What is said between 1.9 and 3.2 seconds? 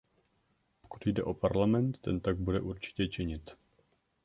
ten tak bude určitě